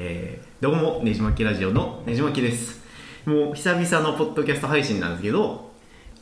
[0.00, 2.80] えー、どうもねじまきラジオのねじまきです。
[3.26, 5.72] もう久々のポッドキャスト配信なんですけど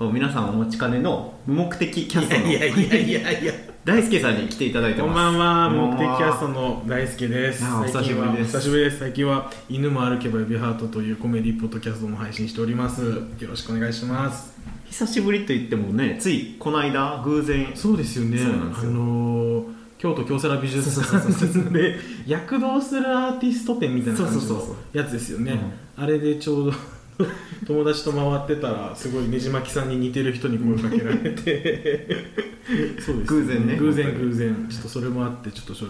[0.01, 3.53] 皆さんお待ちかねの無目的キャストのいやいやいやいやいや。
[3.85, 5.09] 大輔さんに来ていただいてます。
[5.09, 7.67] こんばんは目的キャストの大輔です。
[7.67, 8.53] あお久しぶりです。
[8.53, 8.99] 久しぶりです。
[8.99, 13.03] 最近は犬も歩けば指ハートというコメディポッドキャストも配信しております。
[13.03, 14.57] よろしくお願いします。
[14.87, 17.73] 久しぶりと言ってもねついこの間偶然。
[17.75, 18.39] そうですよね。
[18.41, 18.47] あ
[18.87, 25.59] のー京都京セラ美術館で躍動するアーティスト展みたいな感じのやつですよね。
[25.97, 26.73] あれでちょうど
[27.67, 32.35] 友達と回ってたらすごいねじまきさんに似てる人に声かけられて。
[33.01, 33.77] そうです偶然ね。
[33.77, 34.19] 偶然。
[34.19, 34.67] 偶然。
[34.69, 35.87] ちょっとそれもあってちょっとしょ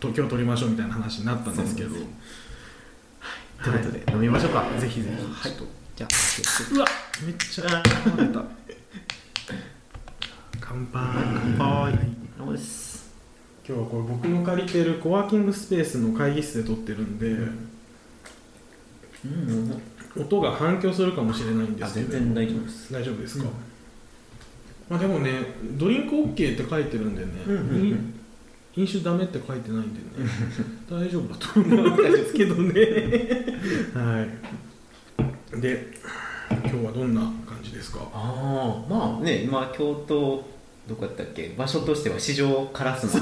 [0.00, 1.90] 東京取りましょうみたいな話になったんですけど。
[1.90, 2.10] そうです
[3.62, 4.64] ということで、飲みましょうか。
[4.78, 5.16] ぜひぜひ。
[5.16, 5.52] はい。
[5.96, 6.86] じゃとうわ
[7.26, 8.42] めっちゃ飲まれた。
[10.58, 11.02] 乾杯。
[11.58, 11.92] 乾杯。
[12.38, 13.09] あおです
[13.68, 17.26] 今日はこれ僕の借りてるコワーキングスペースの会議室で撮ってるんで、
[19.24, 19.82] うん。
[20.16, 22.12] 音が反響するかもしれないんであすけど。
[22.12, 22.92] 全然大丈夫です。
[22.92, 23.50] 大丈夫ですか、うん
[24.88, 25.30] まあでもね
[25.78, 27.86] ドリンク OK って書いてるんでね、うんうんうん。
[27.86, 28.14] 飲
[28.74, 30.28] 飲酒ダメって書いてないんでね
[30.90, 32.72] 大丈夫だと思うんですけどね。
[33.94, 34.26] は
[35.56, 35.60] い。
[35.60, 35.92] で
[36.50, 38.00] 今日はどんな感じですか？
[38.12, 40.44] ああまあね今京都
[40.88, 41.54] どこやったっけ？
[41.56, 43.20] 場所としては市場カラスの。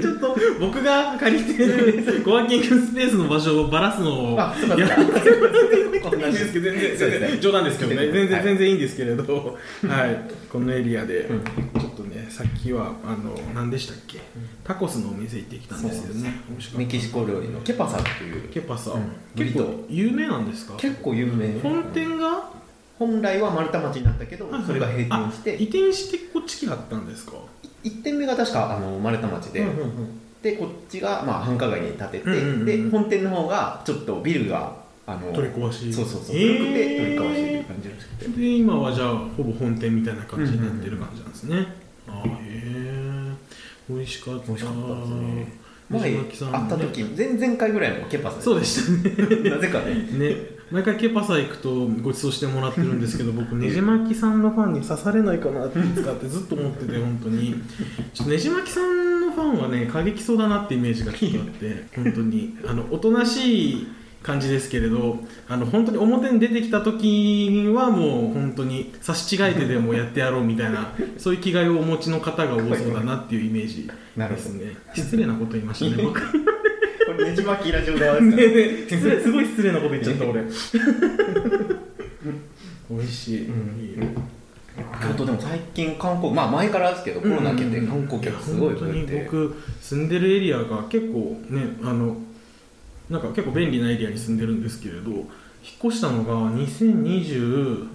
[0.00, 5.18] ちょっと僕が借りてるコワーキングスペースの場所をばらすのをあそうかやそうか。
[5.18, 8.12] いいんですけど冗談ですけどね。
[8.12, 8.44] 全然はい。
[8.44, 9.58] 全然いいんですけれど。
[9.88, 10.20] はい。
[10.48, 11.22] このエリアで。
[11.22, 11.44] うん。
[11.80, 14.20] ちょっとねさっきはあの何でしたっけ？
[14.62, 16.34] タコスのお店行ってきたんですよね。
[16.48, 16.78] 美味しかった。
[16.78, 18.48] メキシコ料理のケパサっていう。
[18.50, 18.92] ケパサ。
[18.92, 19.10] うん。
[19.34, 20.74] 結構有名なんですか？
[20.76, 21.58] 結構有名。
[21.60, 22.54] 本店が？
[22.98, 25.56] 本来は丸太町になったけどそれが閉店して。
[25.56, 27.32] 移転してこっち来はったんですか
[27.84, 30.20] ？1店目が確かあの丸太町で、うんうんうん。
[30.42, 34.74] でこっちが、まあ、繁華街に建てて、うんうんうんで本店の方がちょっとビルが
[35.06, 35.92] あの取り壊し。
[35.92, 36.36] そうそうそう。
[36.36, 41.66] 古くて取り壊してる感じらしくてで今はじゃあほぼ本店みたいな感じになってる感じなんですね、
[42.08, 43.32] ああへえ
[43.88, 44.46] 美味しかった。
[44.46, 45.66] 美味しかったですね。
[45.88, 46.30] 前前会っ
[46.68, 49.26] た時前々回ぐらいのケパサそうでしたね。
[49.50, 49.94] なぜかね。
[49.94, 57.54] ね毎回ケパサ行くとご馳走してもらってるんですけど 僕ねじまきさんのファンに刺されないかなって使ってずっと思ってて本当に。
[58.12, 62.56] ちょっとねじまきさんのファンはね過激そうだなってイメージがちょっとあって本当に。
[62.66, 63.86] あのおとなしい
[64.26, 74.76] 感じですけれどあの本当に表に出てきた時はもう本当に差し違えてでもやってやろうみたいなそういう気概をお持ちの方が多そうだなっていうイメージですね。
[74.94, 76.20] 失礼なこと言いましたね僕
[77.16, 78.54] ねじ巻きラジオ側ですかねえね
[78.86, 78.88] え。
[78.88, 80.42] 失礼すごい失礼なこと言っちゃった俺。
[82.88, 83.80] 美味しい、うん。
[83.80, 83.96] いい
[85.00, 92.16] 京都でも最近観光まあ前からですけどコロナ明けて観光客すごい増本当にえて僕住んでるエリアが結構ねあの
[93.08, 95.26] なんか結構便利なエリアに住んでるんですけれど引っ
[95.86, 97.88] 越したのが2021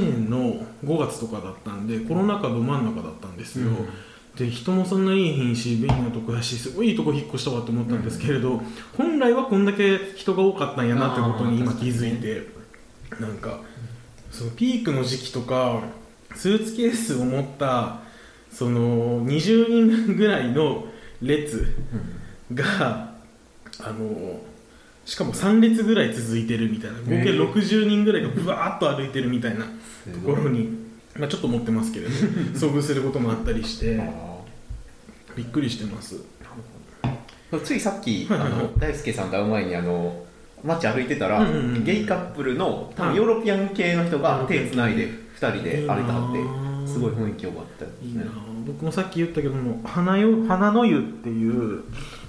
[0.00, 3.70] 年の5月とかだったんでコロナ禍ど真ん中だったんですよ、
[4.36, 8.62] で人もそんないい品し便利なとこやしすごいいいとこ引っ越したわって思ったんですけれど、
[8.96, 12.48] 本来はこんだけ人が多かったんやなってことに今気づいて
[13.18, 13.60] なんか
[14.30, 15.82] そのピークの時期とか
[16.34, 18.00] スーツケースを持った
[18.52, 20.86] その20人ぐらいの
[21.20, 21.76] 列
[22.54, 23.14] が
[23.80, 24.40] あの
[25.04, 26.98] しかも3列ぐらい続いてるみたいな。
[26.98, 27.52] 合計へー。
[27.52, 30.79] 60人ぐらいがぶわーっと歩いてるみたいなところに、
[31.18, 32.12] まあ、ちょっと持ってますけれど
[32.54, 34.38] 遭遇することもあったりしてあ
[35.36, 36.16] びっくりしてます。
[37.52, 38.60] ーついさっき、はいはいはい。
[38.60, 40.24] あの大輔さんと会う前にあの
[40.64, 43.14] 街歩いてたら、うんうんうんゲイカップルの多はい。
[43.14, 48.24] 分ヨーロピアン系の人が手つないで2人で歩いてはってーすごい雰囲気良かったですね。
[48.66, 51.82] 僕もさっき言ったけども花よ花の湯っていう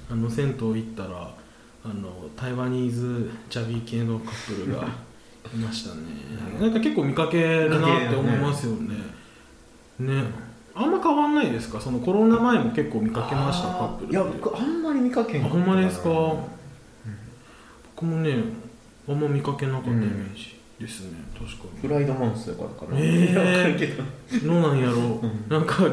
[0.09, 1.31] あの銭湯行ったら
[1.83, 4.87] あの台湾ニーズチャビ系のカップルが
[5.53, 6.01] いましたね。
[6.59, 8.95] なんか結構見かけるなって思いますよね。
[9.99, 10.23] ね。
[10.73, 11.79] あんま変わんないですか？
[11.81, 14.13] そのコロナ前も結構見かけましたカップルって。
[14.13, 16.09] いや僕あんまり見かけへんほんまですか？
[17.95, 18.35] 僕もね
[19.09, 21.81] あんま見かけなかったイメージですね、確かに。
[21.81, 23.31] フライドマンスやからかな、えー。
[23.31, 24.03] いやわかるけど
[24.47, 24.93] どうなんやろ？
[24.97, 25.45] う、ん。
[25.49, 25.83] なんか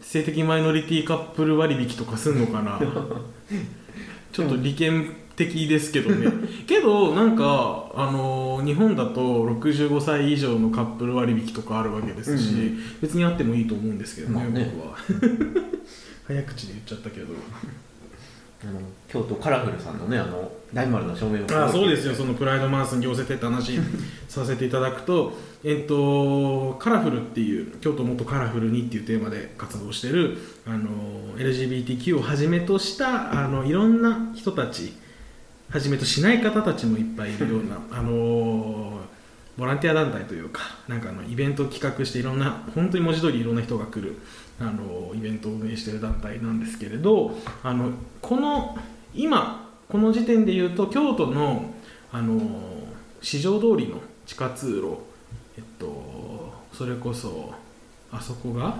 [0.00, 2.78] 性的マイノリティカップル割引とかすんのかな？
[4.32, 6.30] ちょっと利権的ですけどね。
[6.66, 9.20] けどなんか、あのー日本だと
[9.60, 14.72] 65歳以上のカップル割引とかあるわけですし、うん別にあってもいいと思うんですけどね,、まあね。
[14.76, 14.96] 僕は。
[16.28, 17.26] 早口で言っちゃったけど。
[18.64, 22.14] あの京都カラフルさんのねあの大丸の照明をあそうですよ。
[22.14, 23.80] そのプライドマンスに寄せてって話
[24.28, 34.92] させていただくとえっとカラフルっていう京都もっとカラフルにっていうテーマで活動してるあの LGBTQ をはじめとしたあのいろんな人たち
[35.72, 39.00] はじめとしない方たちもいっぱいいるような、 あの
[39.56, 44.16] ボランティア団体というかなんかあのイベントを企画していろんな本当に文字通りいろんな人が来る
[44.60, 47.90] あのイベントを運営している団体なんですけれどあの
[48.20, 48.78] この
[49.14, 51.74] 今この時点で言うと京都の
[52.12, 52.40] あの
[53.20, 54.98] 市場通りの地下通路
[55.56, 57.52] えっとそれこそ
[58.10, 58.76] あそこが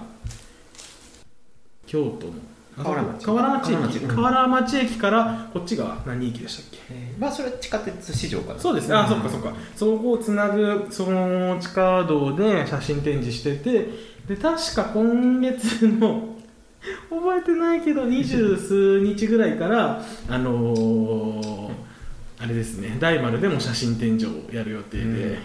[1.86, 2.32] 京都の
[2.76, 3.26] 河原町。
[3.26, 4.06] 河原町駅。
[4.06, 4.78] 原町。
[4.78, 6.78] 駅からこっちが何駅でしたっけ？
[6.90, 8.58] えーまあそれ地下鉄市場かな。
[8.60, 8.88] そうです。
[8.88, 13.88] ね、あ、そっかそっか、そこをつなぐその地下道で写真展示してて、
[14.26, 16.28] で確か今月の
[17.10, 21.72] 覚えてないけど、二十数日ぐらいから、あのー
[22.42, 25.12] あれですね、大丸でも写真展示をやる予定で、うん。
[25.12, 25.38] で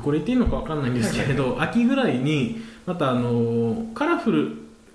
[0.00, 4.52] これ言っていいのか分かんないんですけれど、秋ぐらいに、また、あのーカラフル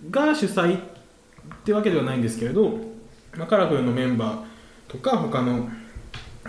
[0.10, 0.99] が主催って
[1.74, 2.78] わけではないんですけれど、
[3.36, 5.70] まあ、カラフルのメンバーとか、他の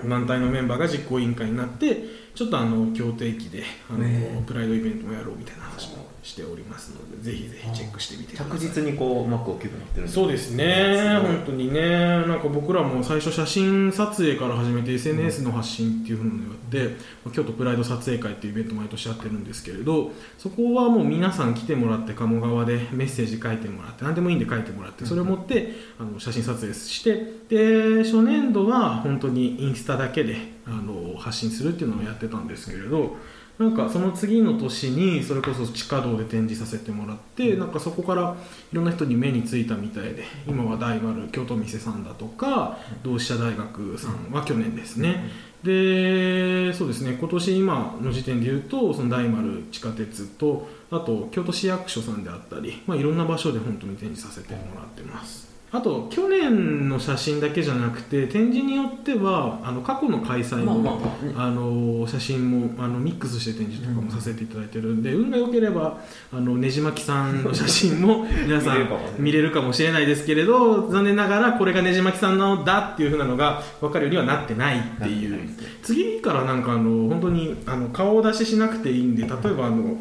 [0.09, 1.97] 団体のメンバーが実行委員会になって
[2.35, 8.59] ちょっとあの協定期であの、ねプライドイベントもやろうみたいな話もしておりますのでぜひぜひチェックしてみてください。
[8.59, 11.81] 着実にこううまく大きくなってるんですそうですね本当にね。
[11.81, 16.97] なんか僕らも最初写真撮影から始めて SNS の発信っていうふうにやって、
[17.33, 27.15] 京都プライド撮影会っていうイベント毎年やってるんですけれどそこはもう皆さん来てもらって鴨川でメッセージ書いてもらって何でもいいんで書いてもらってそれを持ってあの写真撮影して
[27.49, 30.37] で初年度は本当にインスタだけで
[30.67, 33.17] あの発信するっていうのをやってたんですけれど
[33.61, 38.35] なんかその次の年にそれこそ地下道で展示させてもらってなんかそこから
[38.73, 45.29] いろんな人に目についたみたいで今は大丸京都店さんだとか同志社大学さんは去年ですね。
[45.62, 66.01] でそうですね今年今の時点で言うとその大丸地下鉄とあと京都市役所さんであったり、まあ、いろんな場所で本当に展示させてもらってますあと去年の写真だけじゃなくて展示によってはあの過去の開催の、まあまあまあの写真もあのミックスして展示とかもさせていただいてるんで、運が良ければ
[66.33, 68.89] あのねじまきさんの写真も 皆さん
[69.19, 75.39] 見れるかもしれないですけれど残念ながらこれがねじまきさんのだっていうふうなのが分かるようにはなってないっていう。
[75.83, 80.01] 次からなんかあの本当にあの顔出ししなくていいんで例えばあの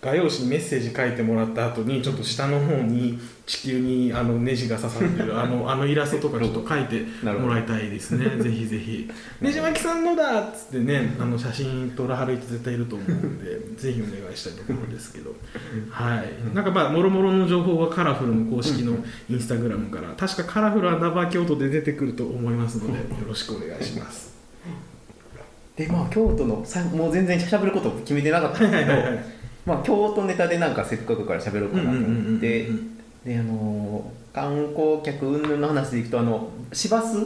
[0.00, 8.26] 画用紙にメッセージ書いてもらった後にちょっと下の方に地球にあのネジが刺さってる あのあのイラストとかちょっと書いてもらいたいですね。
[8.42, 9.10] ぜひぜひ
[9.40, 15.34] 「ねじまきさんのだ!」っつってねあの写真撮らはる人絶対いると思うんで ぜひお願いしたいと思うんですけど。
[15.88, 16.54] はい。
[16.54, 18.98] なんかまあもろもろの情報はカラフルの公式の
[19.30, 24.36] インスタグラムから確かカラフルアンダーバー京都で出てくると思いますのでよろしくお願いします。
[25.74, 29.02] でまあ京都のさもう全然喋ること決めてなかったんですけど
[29.64, 32.68] まあ京都ネタでなんかせっかくから喋ろうかなと思って
[33.24, 37.18] であのー観光客云々の話でいくとあの市バス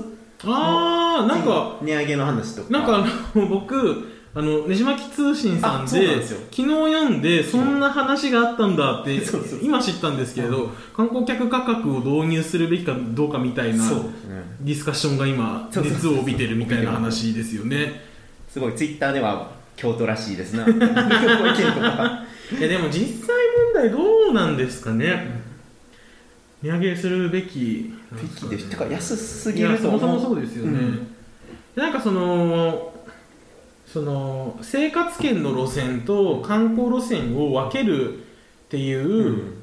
[0.44, 2.70] ああなんか値上げの話とか。
[2.70, 9.20] なんかあの 僕あのねじまき通信さんで昨日読んでそんな話があったんだって
[9.60, 13.84] 今知ったんですけれど観光客価格を導入するべきかどうかみたいな
[14.62, 18.00] ディスカッションが今熱を帯びてるみたいな話ですよね。
[18.48, 20.64] すごいツイッターでは京都らしいですな。
[22.58, 23.36] いやでも実際
[23.74, 23.98] 問題ど
[24.30, 25.41] うなんですかね
[26.62, 27.92] 値上げするべき。
[28.12, 28.70] べきです。
[28.70, 31.06] てか安すいぎるとやそもそも思そううですよね、うん。
[31.74, 32.92] なんかその
[33.86, 38.22] その生活圏の路線と観光路線を分けるっ
[38.68, 39.61] ていう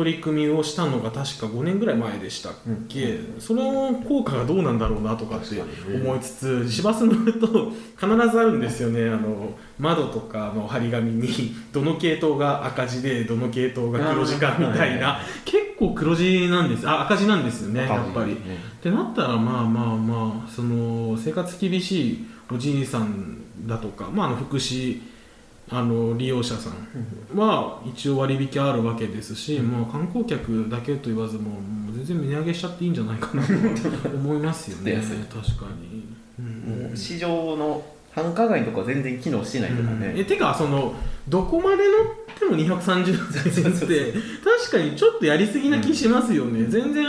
[0.00, 2.52] 取り組みをしたのが確か5年ぐらい前でしたっ
[2.88, 5.60] け、その効果がどうなんだろうなとかって
[5.94, 9.10] 思いつつ市バス乗ると必ずあるんですよね。
[9.10, 15.20] あの窓とかの張り紙に どの系統が赤字でどの系統が黒字かみたいな。
[15.44, 16.88] 結構黒字なんです。
[16.88, 17.82] あ赤字なんですよね。
[17.82, 18.32] やっぱり。
[18.32, 18.36] っ
[18.82, 25.02] てなったらまあまあまあその生活厳しいおじいさんだとか、まあ、あの福祉
[25.72, 31.60] あの利用者さんは一応割引あるわけですし、まあ、観光客だけと言わずも
[31.94, 33.58] 全然値上げしちゃっていいんじゃないかなとは
[34.14, 35.00] 思いますよね。
[35.32, 36.06] 確かに、
[36.38, 36.84] うん。
[36.88, 40.02] もう市場の繁華街とか全然機能してないとかうん。
[40.02, 40.94] えね、てかその
[41.28, 44.12] どこまで乗っても230円って
[44.42, 47.06] 確かにちょっとやりすぎな気しますよね、全然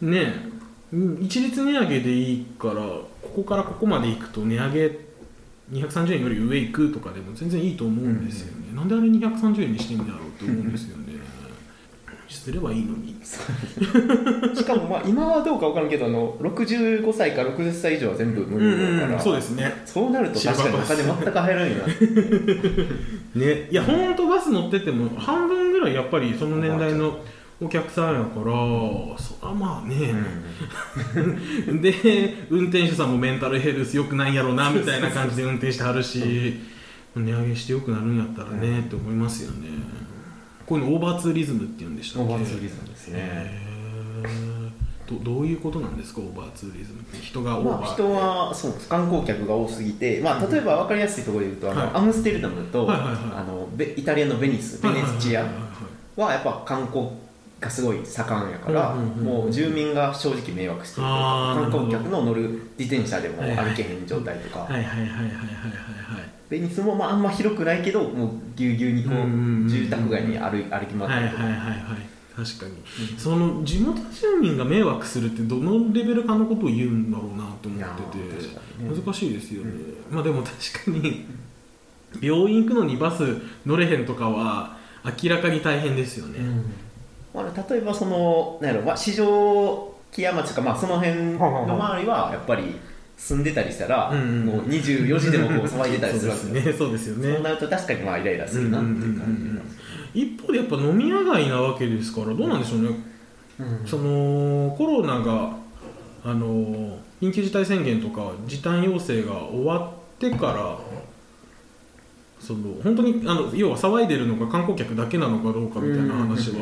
[0.00, 0.50] ね
[0.92, 5.03] うん一律値上げでいいからここからここまで行くと値上げ
[5.72, 11.04] 230円より上行くとかでも全然いいと思うんですよね、なんであれ230円にしてんだろうって思うんですよね。
[12.44, 13.14] すればいいのに。
[13.24, 21.86] しかもまあ今はどうか分からんけどあの65歳から60歳以上は全部無料だから、そうですねそうなると確かにお金全く入らんよな。
[23.40, 23.68] ね。
[23.70, 27.18] いや本当バス乗ってても半分ぐらいやっぱりその年代の
[27.60, 28.44] お客さんやから
[29.16, 30.12] そらまあね、
[31.80, 36.58] で運転手さんもメンタルヘルスよくないんやろうなみたいな感じで運転してはるし
[37.14, 39.68] 値上げしてよくなるんやったらね、って思いますよね。
[40.66, 42.32] こういうのオーバーツーリズムって言うんでしたっけ？
[42.32, 43.62] オーバーツーリズムですね。
[45.06, 46.20] どどういうことなんですか？
[46.22, 51.90] オーバーツーリズムって人がオーバー、まあ、人はそう観光客が多すぎて、まあ、例えば分かりやすいところで言うとあの、はい。
[51.94, 55.46] アムステルダムと、あのベイタリアのベニスベネツチア
[56.16, 57.10] はやっぱ観光
[57.64, 62.42] がすごい盛んやから、うんうんうんもう住民が正直迷惑してる観光客の乗る
[62.78, 66.34] 自転車でも歩けへん状態とか、はいはいはいはいはいはいはい。
[66.48, 78.24] ベニスもまああんま広くないけどもうぎゅうぎゅうにこうんうんうんうんう住宅街に歩い歩き回ったりとか、はいはいはいはい確かに、その地元住民が迷惑するってどのレベルかのことを言うんだろうなと思ってて
[78.82, 78.90] ね。
[78.90, 79.70] 難しいですよね、
[80.10, 81.26] まあでも確かに
[82.20, 84.76] 病院行くのにバス乗れへんとかは
[85.22, 86.40] 明らかに大変ですよね、
[87.34, 92.76] まあ、例えばそのなんやろ、まあ、市場木屋町とか、まあ、その辺の周りはやっぱり
[93.16, 94.16] 住んでたりしたら、もう
[94.68, 97.32] 24時でもこう 騒いでたりするわけそうですねそうですよね。
[97.34, 99.62] そうなると確かにまあイライラするなっていう感
[100.14, 102.88] じ一方でやっぱ飲み屋街なわけですからどうなんでしょうね、
[103.58, 103.86] うん。
[103.86, 105.56] そのコロナが
[106.24, 110.78] あの緊急事態宣言とか時短要請が終わってから
[112.44, 116.56] その本当にあの要は騒いでるのが観光客だけなのかどうかみたいな話は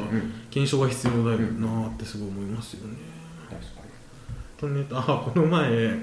[0.48, 2.96] 検証が必要だよなってすごい思いますよね。
[3.50, 3.82] 確か
[4.58, 5.98] とねあこの前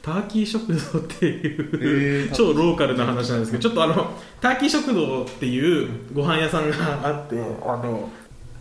[0.00, 8.08] ターキー食堂っていう、えー 超ローカルな話なんですけどちょっとあのターキー食堂っていうご飯屋さんがあってあの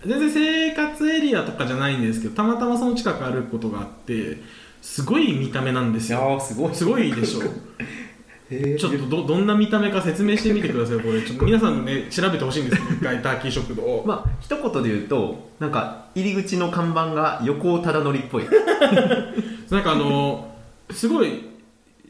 [0.06, 4.42] 全然生活エリアとかじゃないんですけどたまたまその近く歩くことがあって
[4.82, 6.38] すごい見た目なんですよ。
[6.40, 6.76] ーすごい。
[6.76, 7.42] すごいでしょ。
[7.80, 8.03] え ー
[8.78, 11.22] ちょっとどどんな見た目か説明してみてくださいこれ。
[11.22, 18.44] ちょっと皆さんもね調べてほしいんです一回 ターキー食堂まあ一言で言うとなんか入り口の看板が横尾忠則っぽい。
[19.70, 20.54] なんかあの
[20.92, 21.50] すごい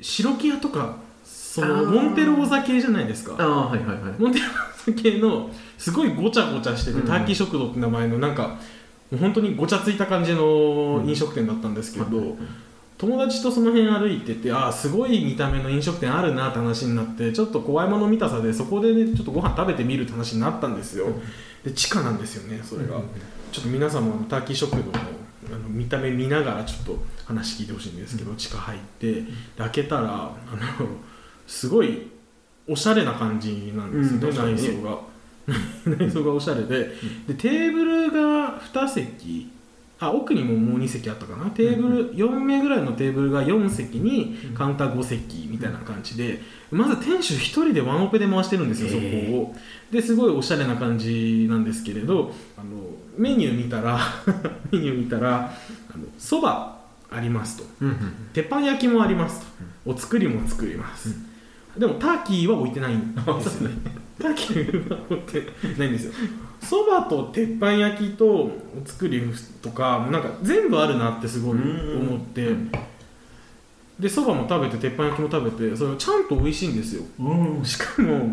[0.02, 3.36] 白木屋とかそのモンテローザ系じゃないですか。
[3.38, 4.14] ああはいはいはい。
[4.18, 8.58] モンテローザ系のすごいごちゃごちゃしてて、うんターキー食堂って名前のなんか
[9.20, 12.36] 本当にごちゃついた感じの飲食店だったんですけど、
[12.98, 21.08] 友達とその辺歩いててああすごい見た目の飲食店あるなって話になってちょっと怖いもの見たさでそこでねちょっとご飯食べてみるって話になったんですよ。
[21.64, 23.00] で地下なんですよねそれが、
[23.52, 24.84] ちょっと皆さんもターキー食堂の
[25.48, 29.26] あの見た目見ながらちょっと話聞いてほしいんですけど、地下入ってで
[29.58, 30.36] 開けたらあ
[30.82, 30.88] の
[31.48, 32.10] すごい
[32.68, 35.00] おしゃれな感じなんですよね、内装が。
[35.86, 36.96] 内装がおしゃれで。
[37.28, 39.52] でテーブルが2席
[40.00, 41.50] あ奥にももう2席あったかな。
[41.52, 49.56] テーブル、4名ぐらいのテーブルが4席にカウンター5席みたいな感じでまず店主1人でワンオペで回してるんですよ、そこを。
[49.92, 52.68] ですごいおしゃれな感じなんですけれどあの
[53.18, 54.00] メニュー見たら
[54.72, 55.54] メニュー見たら
[55.94, 56.80] あのそば
[57.12, 57.66] ありますと。
[57.82, 57.96] うんうん
[58.34, 59.46] 鉄板焼きもありますと。
[59.86, 61.14] お作りも作ります、
[61.78, 63.76] でもターキーは置いてないんですよね
[64.22, 65.42] ターキーは置いて
[65.78, 66.14] ないんですよ。
[66.62, 68.52] そばと鉄板焼きとお
[68.86, 69.22] 作り
[69.62, 72.48] とかなんか全部あるなってすごい思って。
[72.48, 72.72] うん。
[74.00, 77.64] でそばも食べて鉄板焼きも食べてそれちゃんと美味しいんですようん。
[77.64, 78.28] しかも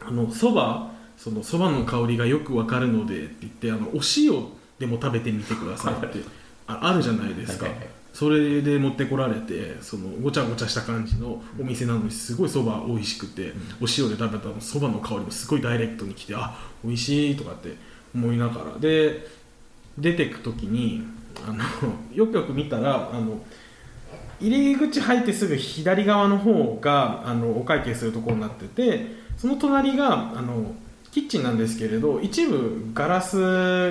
[0.00, 4.44] あのそばそのそばの香りがよくわかるのでって言ってあのお塩
[4.78, 6.20] でも食べてみてくださいって
[6.66, 16.54] ああるじゃないですか、はいはいはいそれで持ってこられてそのごちゃごちゃした感じのお店なのにすごいそば美味しくて、お塩で食べたそばの香りもすごいダイレクトに来てあ
[16.84, 17.74] 美味しいとかって
[18.14, 18.78] 思いながら。
[18.78, 19.42] で
[19.98, 21.02] 出てく時に
[21.46, 21.62] あの
[22.14, 23.40] よくよく見たらあの
[24.40, 30.74] 入り口入ってすぐ左側の方があのお会計するところになっててその隣があの
[31.12, 33.36] キッチンなんですけれど一部ガラス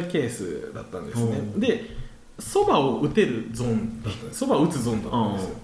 [0.10, 1.40] ケースだったんですね。
[1.58, 2.01] で
[2.42, 5.56] そばを打てるゾーンそばを打つゾーンだったんですよ。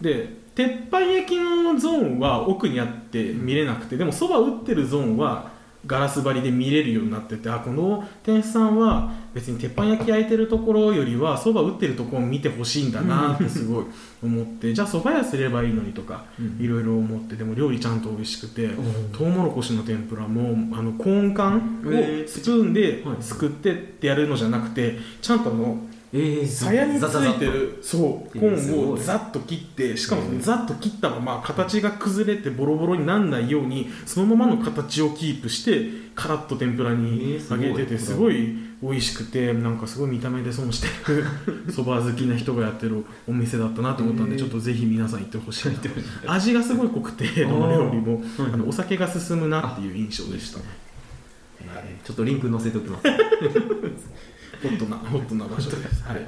[0.00, 5.54] で鉄板焼きのゾーンは奥にあって見れなくてでもそば打ってるゾーンは
[5.86, 13.84] ガラス張りで見れるようになっててあこの店主さんは別に鉄板焼き焼いてるところよりはそば打ってるところを見てほしいんだなってすごい
[14.24, 16.64] 思って じゃあそば屋すればいいのにとかうん。
[16.64, 18.70] いろいろ思ってでも料理ちゃんと美味しくてん。
[19.12, 22.28] トウモロコシの天ぷらもあのコーン缶をえー。
[22.28, 23.16] スプーンではい。
[23.20, 25.78] すくってってやるのじゃなくてちゃんとあの
[26.12, 41.24] ええ鞘についてるそうコえーンをざっと切ってしかもうんざっと切ったまま形が崩れてボロボロにならないようにそのままの形をキープしてカラッと天ぷらに揚げててすごい美味しくてなんかすごい見た目で損してる
[41.72, 44.38] そば好きな人がやってるお店だったなと思ったんでえー。
[44.38, 45.74] ちょっとぜひ皆さん行ってほしいな
[46.34, 50.60] 味がすごい濃くてどの料理もあのお酒が進むなっていう印象でした。
[50.60, 53.02] えーちょっとリンク載せておきます
[54.62, 56.26] ホットな ホットな場所です、はい、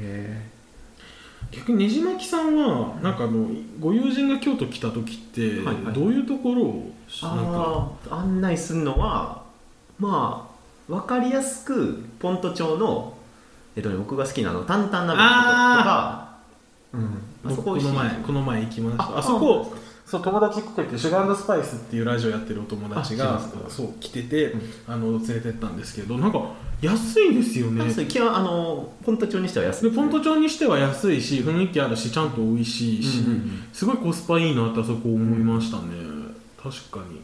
[0.00, 0.46] へ
[1.50, 3.48] 逆にねじまきさんはなんかあの
[3.78, 5.60] ご友人が京都来た時って
[5.92, 7.92] どういうところをなんか。
[8.10, 9.42] ああ案内するのは
[9.98, 10.48] ま
[10.88, 13.16] あ分かりやすくポント町の
[13.76, 16.36] えっとね僕が好きなあの担々鍋のとことか
[16.92, 17.50] うん。
[17.52, 19.04] あそこの前この前行きました。
[19.04, 19.72] ああそこ
[20.06, 24.60] そう友達来ててシュガースパイスっていうラジオやってるお友達がそう来てて、うん。
[24.86, 27.84] あの連れてったんですけどなんか安いですよね。
[27.84, 28.06] 安い。
[28.06, 29.90] 基本あのポント町にしては安い。
[29.90, 33.68] でポント町にしては安いし雰囲気あるしちゃんと美味しいし、うんうんうん。
[33.72, 35.84] すごいコスパいいなってあそこ思いましたね、
[36.62, 37.20] 確かに。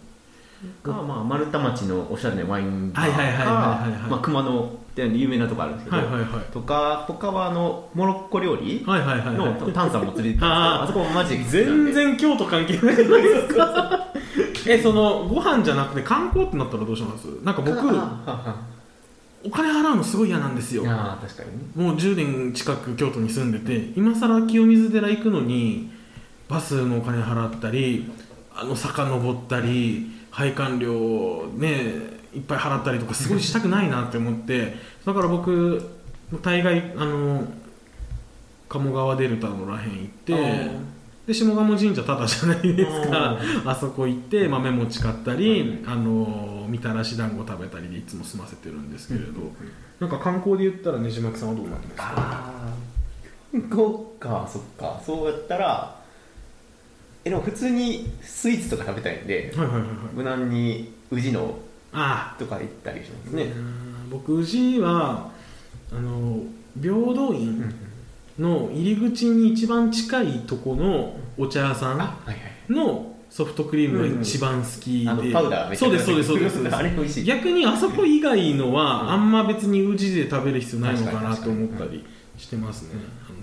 [0.83, 4.01] か、まあ、丸太町のおしゃれなワインバーはいはいはいはいはいはい。
[4.03, 6.53] かまあ熊野って有名なとこあるんですけど、はいはいはい。
[6.53, 9.73] とか他はあのモロッコ料理はいはいはいのはい。
[9.73, 13.55] 炭酸も連れてったんですけどあそこもマジ全然京都関係ないじゃないです。
[13.55, 14.09] か
[14.69, 17.25] えそのご飯じゃなくて観光ってなったらどうします？
[17.43, 18.57] なんか僕ああ
[19.45, 20.83] お金払うのすごい嫌なんですよ。
[20.83, 21.51] いやー確かに。
[21.85, 25.91] ねもう10年近く京都に住んでて今更清水寺行くのに
[26.49, 28.11] バスのお金払ったり
[28.55, 34.75] あの坂登ったり配管料ねいっぱい払ったりとかすごいしたくないなって思って
[35.05, 35.91] だから僕
[36.43, 37.45] 大概あの
[38.69, 40.71] 鴨川デルタのらへん行って
[41.27, 43.39] で下鴨神社ただじゃないですか。
[43.65, 49.53] あそこ行って豆餅買ったり、あのみたらし団子食べたりでいつも済ませてるんですけれど、
[50.01, 52.13] なんか観光で言ったらねじまきさんはどうなってますか？
[52.17, 52.75] あ
[53.55, 55.01] あこうかそっか。
[55.07, 55.97] そうやったら
[57.25, 59.97] えでも普通にスイーツとか食べたいんではいはいはいはい。
[60.15, 61.57] 無難に宇治の
[61.93, 63.53] あとか行ったりしますあね、
[64.11, 65.31] 僕宇治は
[65.93, 66.43] あの
[66.81, 67.75] 平等うん院
[68.39, 76.65] の入り口に一番近いとこのお茶屋さんのソフトクリームが一番好きで、パウダーそうですそうですそう
[77.05, 77.23] です。
[77.25, 82.05] 逆にあそこ以外のうんはあんま別に宇治で食べる必要ないのかなと思ったり
[82.39, 82.91] してますね。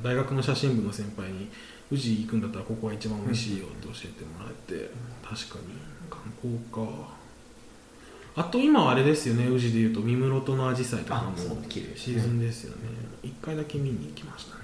[0.04, 1.50] 大学の写真部の先輩に
[1.92, 4.92] 宇治行くんだったらここが一番美味しいよって教えてもらえて
[5.24, 5.90] 確かに。
[6.10, 7.19] 観光か
[8.40, 12.88] あと今はあれですよね宇治でいうと三室戸のアジサイとかもシーズンですよね。
[13.22, 14.62] 一回だけ見に行きましたね。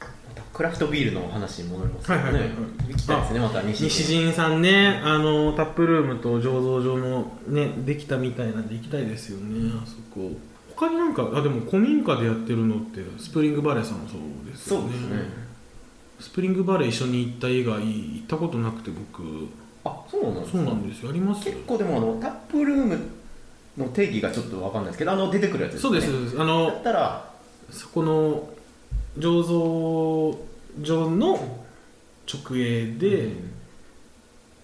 [0.00, 2.58] またクラフトビールの話に戻りますけどね、はいはいはいはい。
[2.90, 10.32] 行きたいですねまた西西陣さんねあのタップルームと醸造所のねできたみたいなんで行きたいですよねあそこ。
[10.76, 14.82] 他になんかあでも古民家でやってるのってスプリングバレーさんもそうですよね。
[14.82, 15.46] そうですね。
[16.20, 19.48] スプリングバレー一緒に行った以外行ったことなくて僕
[19.86, 20.58] あそうなんですか。
[20.58, 21.02] そうなんです。
[21.04, 22.98] よあります結構でもあのタップルーム
[23.76, 26.00] の定義がちょっと分かんないですけどあの出てくるやつですね。
[26.00, 27.30] そうですあだのったら
[27.70, 28.48] そこの
[29.18, 30.38] 醸造
[30.82, 31.62] 所の
[32.26, 33.30] 直営で、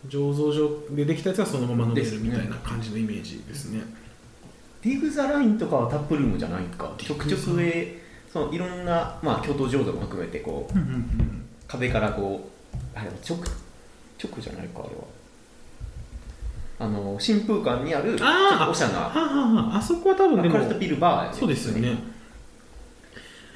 [0.09, 3.83] 醸造所でできたやつがそのまま飲めるみたいな感じのイメージですね。
[4.83, 6.93] ディグ・ザ・ラインとかはタップルームじゃないか。
[6.99, 10.79] ディグザちょくちょく上そのいろんな、まあ、京都浄土も含めてこう
[11.69, 13.39] 壁からこうあれ直
[14.29, 15.03] 直じゃないかあれは。
[16.81, 18.99] あの新風館にあるちょっとおしゃな。
[19.01, 21.97] はあ、はあはあ、あそこは多分でもクラフトビールバーそうですよね。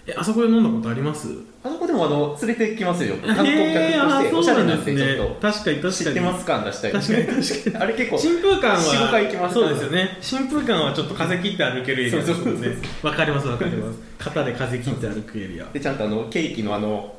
[0.08, 1.26] えあそこで飲んだことあります？
[1.64, 3.16] あそこでもあの連れてきますよ。
[3.16, 5.80] 観光客としておしゃれなんでちねょっ確かに確かに。
[5.82, 7.76] と知ってます感出したり確かに確かに。
[7.82, 10.18] あれ結構新風館は4 5回行きまそうですよね。
[10.20, 12.44] 新風館はちょっと風切って歩けるエリアです。
[12.44, 12.68] ね
[13.02, 13.98] わかりますわかります。
[14.20, 15.64] 肩で風切って歩くエリア。
[15.72, 17.12] でちゃんとあのケーキのあの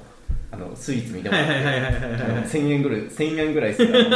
[0.51, 4.09] あのスイーツみたいなはいはいはいはいはいはいあの1000円ぐらい1000円ぐらいするあの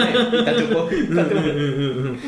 [0.91, 2.20] ね。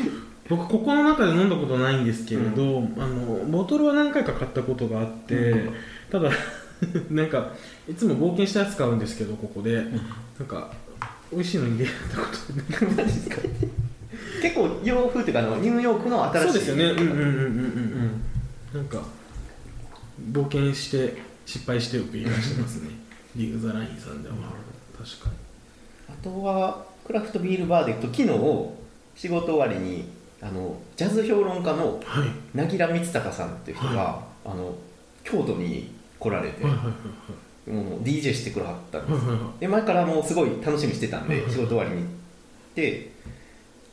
[0.48, 5.74] 僕ここの中で飲んだことないんですけれど、あのボトルは何回か買ったことがあって、うん。
[6.10, 6.30] ただ
[7.10, 7.52] なんか
[7.88, 9.82] いつも冒険したやつ買うんですけどここで、な
[10.44, 10.70] んか
[11.32, 12.26] 美味しいのに出会ったこ
[12.78, 13.06] とない。
[13.08, 13.36] ですか？
[14.42, 16.48] 結構洋風っていうかあのニューヨークの新しい。
[16.48, 16.84] そうですよね。
[16.84, 18.20] うんうんうんうん、うん
[18.74, 19.00] なんか
[20.32, 22.90] 冒険して失敗してよく言い出してますね
[23.36, 24.34] リーグ・ザ・ラインさんでは
[24.96, 25.30] 確か
[26.08, 30.08] あとはクラフトビールバーで行くと昨日仕事終わりに
[30.40, 32.28] あのジャズ評論家のにはい。
[32.54, 34.74] 凪良光隆さんっていう人が、はあの
[35.22, 36.94] 京都に来られて、はいはいはい
[37.64, 39.60] もう DJ してくれはったんです、はいはいはい。
[39.60, 42.06] で前からもうすごい楽しみにしてたんで、仕事終わりに行っ
[42.74, 43.10] て、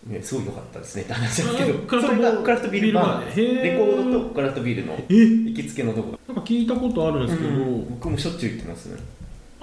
[0.08, 3.64] ね、すごい良かったですねって話なんですけどあクラフトそれがクラフトビールバービー。
[3.64, 5.16] レコードとクラフトビールのえ？
[5.16, 6.20] 行きつけのとこ。
[6.28, 7.50] なんか聞いたことあるんですけど、
[7.92, 9.00] 僕もしょっちゅう行ってますね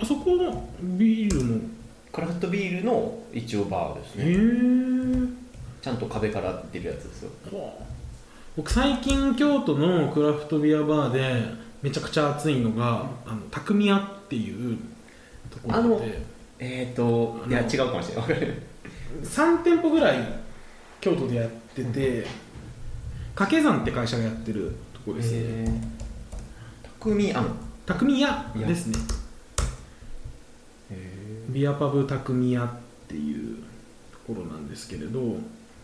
[0.01, 1.61] あそこのビールの
[2.13, 5.29] クラフトビールの一応バーですへえね
[5.81, 7.31] ちゃんと壁から出るやつですよ。
[8.57, 11.45] 僕最近京都のクラフトビアバーで
[11.81, 14.79] めちゃくちゃ熱いのがあの匠屋っていう
[15.51, 16.21] ところで。
[16.59, 18.59] えっ、ー、といやあの違うかもしれない。
[19.23, 20.19] 3店舗ぐらい
[21.01, 22.27] 京都でやってて
[23.35, 25.81] 掛け算って会社がやってるとこですね。
[26.99, 27.57] 匠庵
[27.87, 28.99] 匠屋ですね
[31.49, 32.71] ビアパブ匠屋っ
[33.09, 33.57] ていう
[34.13, 35.37] ところなんですけれど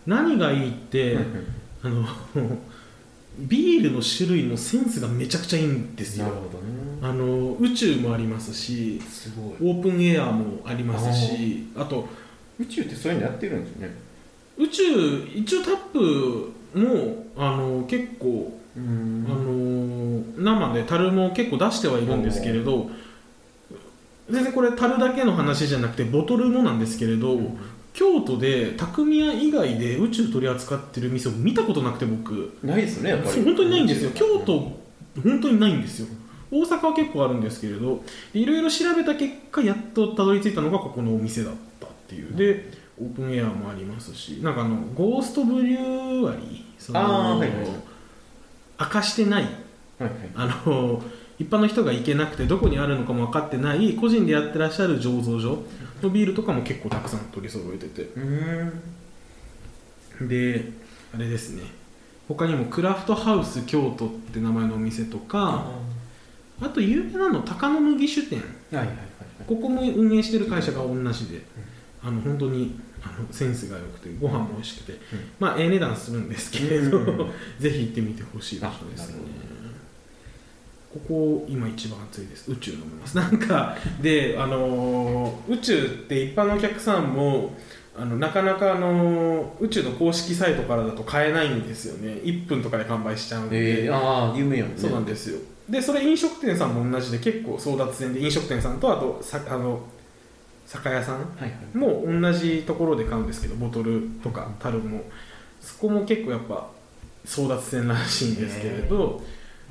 [0.06, 1.16] 何がいいって
[1.82, 2.06] あの
[3.38, 6.26] ビールの種類のセンスがめちゃくちゃいいんですよ。
[6.26, 6.32] ね。
[7.02, 9.00] あの宇宙もありますし
[9.60, 12.08] オープンエアもありますしあと
[12.60, 13.94] 宇宙ってそういうのやってるんですよね。
[14.56, 14.82] 宇宙
[15.34, 19.24] 一応タップもあの結構うあん。
[20.36, 22.88] の生で樽も結構出してはいるんですけれど
[24.30, 27.38] 全然これ樽だけの話じゃなくてボトルもなんですけれど
[27.92, 32.56] 京都で匠屋以外で宇宙取り扱ってる店を見たことなくて僕。
[32.62, 33.44] ないですねやっぱり。
[33.44, 34.10] 本当にないんですよ。
[34.14, 34.72] 京都
[35.22, 36.08] 本当にないんですよ。
[36.50, 42.34] 大阪は結構あるんですけれどいろいろ調べた結果やっとたどり着いたのがここのお店だったっていう。
[42.36, 47.50] でオープンエアもありますしなんかあのゴーストブリュワリーそのはいはい。
[48.80, 49.48] 明かしてないは
[50.00, 50.10] いはい。
[50.34, 51.02] あの
[51.38, 55.62] 一般の人が行けなくてどこにあるのかも分かってない個人でやってらっしゃる醸造所
[56.02, 58.02] のビールとかも結構たくさん取り揃えてて。
[58.02, 58.20] う
[60.24, 60.28] ん。
[60.28, 60.72] で
[61.14, 61.62] あれですね。
[62.28, 65.66] 他にもクラフトハウス京都って名前のお店とか
[66.60, 68.38] あと有名なの高野麦酒店。
[68.40, 68.96] はいはいはい
[69.46, 71.42] ここも運営してる会社が同じで
[72.02, 74.98] あの本当にあのセンスが良くてご飯も美味しくて、
[75.38, 77.30] まあええ値段するんですけれど、うん。
[77.58, 79.16] ぜひ行ってみてほしい場所ですね
[80.94, 82.50] ここ今一番暑いです。
[82.50, 83.16] 宇宙飲めます。
[83.16, 87.52] なんかであのー宇宙って一般のお客さんも
[87.96, 92.20] あのなかなかあのー宇宙の公式サイトからだと買えないんですよね。
[92.22, 94.80] 1分とかで完売しちゃうんで、えー、ああ有名やもんね。
[94.80, 95.40] そうなんですよ。
[95.68, 99.80] でそれ飲食店さんも同じで結構争奪戦で飲食店さんとあとさあの
[100.66, 105.02] 酒屋さんも同じところで買うんですけどボトルとか樽も。
[105.60, 106.68] そこも結構やっぱ
[107.24, 109.22] 争奪戦らしいんですけれど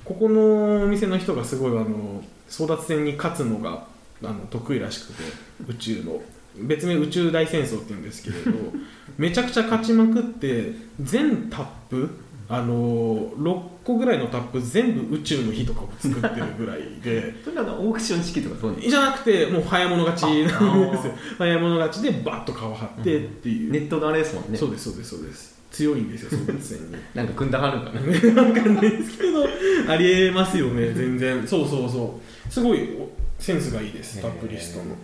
[0.05, 3.85] ここのお店の人がすごいあの争奪戦に勝つのが
[4.23, 5.23] あの得意らしくて
[5.67, 6.21] 宇宙の。
[6.55, 8.51] 別名宇宙大戦争って言うんですけれど
[9.17, 12.09] めちゃくちゃ勝ちまくって全タップ
[12.49, 17.33] あの6個ぐらいのタップ全部宇宙の火とかを作ってるぐらいで。
[17.43, 21.13] それなんかオークション式とかそういうじゃなくてもう早物勝ちなんですよ。
[21.13, 24.57] あ 早物勝ちでバッと皮張ってっていう、ネットのあれですもんね。
[24.57, 26.95] そうですそうですそうです強いんですよ争奪戦に。
[27.15, 28.43] なんか組んだはるんかな。
[28.43, 29.43] わかんないですけど
[29.91, 31.45] ありえますよね 全然。
[31.47, 32.53] そうそうそう。
[32.53, 33.09] すごいお
[33.39, 34.95] センスがいいですタップリストの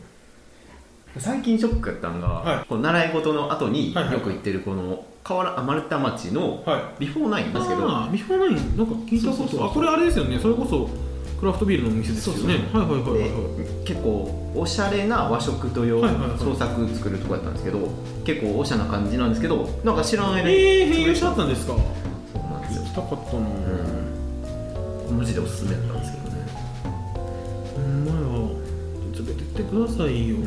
[1.18, 2.66] 最近ショックやったんが、はい。
[2.70, 4.20] この習い事の後にはいはいはい。
[4.20, 9.68] よく行ってるこの河原丸太町のは BEFORE9 ですけど、ああ BEFORE9 なんか聞いたことそうそうそう。
[9.68, 10.38] あこれあれですよね。
[10.40, 10.88] それこそ
[11.40, 12.56] クラフトビールのお店ですよね。
[12.74, 13.86] はいはいはいはいはい。
[13.86, 16.40] 結構おしゃれな和食というはいはいはい。
[16.40, 17.80] 創作作るとこやったんですけど
[18.26, 21.74] 結構おしゃれな感じなんですけどなんか知らない間にえー、閉業しちゃったんですか？
[21.74, 22.84] そうなんですよ。
[22.84, 25.18] 行きたかったな。
[25.18, 26.46] マジでおすすめやったんですけどね。
[27.76, 28.20] ほんまや
[29.18, 30.38] 連れてってくださいよ。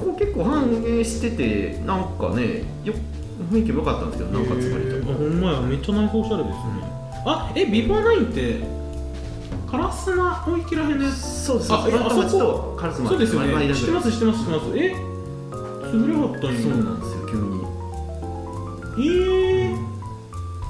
[0.00, 2.92] ここ結構反映しててなんかねよ
[3.52, 5.10] 雰囲気も良かったんですけどなんかつまりと。
[5.12, 5.60] あほんまや。
[5.60, 6.60] めっちゃ内装おしゃれですね、
[7.26, 8.60] あえビフォーナインって
[9.70, 13.74] カラスナ大池らへんのやつそうそうあえあそとカラスマそうですよね。
[13.74, 14.78] 知ってます知ってます知ってます。
[14.78, 14.94] え？
[15.86, 17.66] 潰れはったんやそうなんですよ急に。
[18.98, 19.76] えー、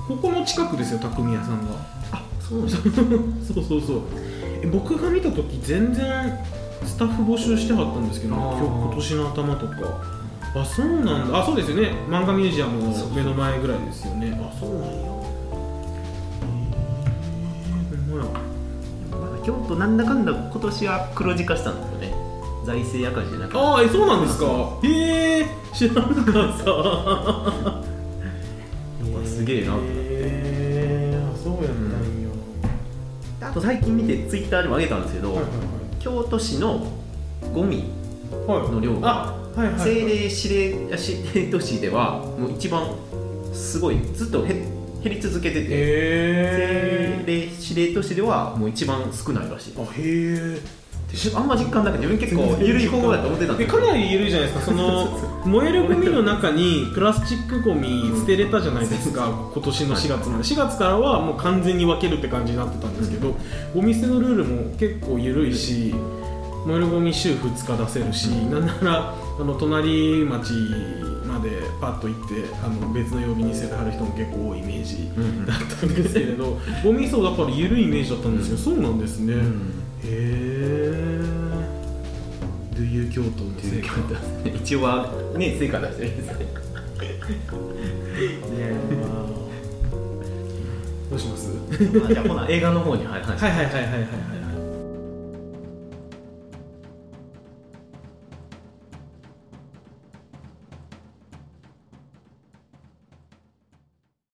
[0.08, 1.74] ここの近くですよ匠屋さんが。
[2.12, 2.82] あそうなんですよ
[3.54, 4.00] そうそうそう。
[4.62, 6.38] え僕が見た時全然
[6.84, 9.72] スタッフ募集してはったんですけどあ今ー日今年の頭とか。
[10.54, 11.38] あそうなんだ。
[11.40, 11.92] あそうですよね。
[12.08, 14.40] 漫画ミュージアムの目の前ぐらいですよね。
[14.42, 15.15] あそうなんや
[19.46, 22.12] 京都なんだかんだ今年は黒字化したんですよね。
[22.66, 23.58] 財政赤字じゃなくて。
[23.58, 24.46] ああえそうなんですか？
[24.82, 29.22] へえ知らなかった。
[29.28, 29.72] すげえな。
[29.72, 29.96] と思ってへ
[31.12, 31.70] えあそうやったん
[33.42, 35.44] や、あと最近見てツイッターでも上げたんですけど、はい
[36.00, 36.86] 京都市の
[37.54, 37.84] ゴミ
[38.46, 38.70] はいはい。
[38.70, 39.78] の量があはいはいはい。
[39.78, 42.82] 政令指令 指定都市ではもう一番
[43.52, 44.64] すごいずっと減
[45.08, 49.74] 減り続けててへ政令指令都市ではもう一番少ないらしい。
[49.78, 50.86] あへえ
[51.34, 54.66] あんま実感なくて自分結構緩い方法だと思ってたんですかなり緩いじゃないですか。
[54.66, 60.42] その燃えるゴミの中にプラスチックゴミ捨てれたじゃないですか 今年の4月まで。
[60.42, 63.36] 4月からはもう完全に分けるって感じになってたんですけど
[63.74, 65.94] ゴミ捨てのルールも結構緩いし
[66.66, 70.52] 燃えるゴミ週2日出せるしなんならあの隣町
[71.80, 72.34] パッと行って
[72.64, 79.40] あの別の曜日に捨ててはる人も結構多いイメージうんだったんですけれど ゴミそうだから緩いイメージだったんですけど、そうなんですね、うん。
[79.40, 79.44] へ
[80.04, 81.20] え
[82.74, 83.88] ドゥユー京都の成果
[84.56, 86.46] 一応はね成果出してるんですね
[87.50, 87.56] こ
[91.10, 91.50] どうします？
[92.04, 94.06] あじゃあほな映画の方にはいはいはいはいはいはい